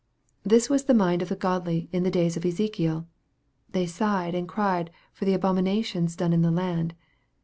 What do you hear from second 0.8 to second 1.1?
the